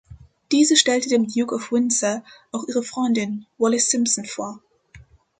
[0.51, 4.59] Diese stellte dem Duke of Windsor auch ihre Freundin, Wallis Simpson, vor.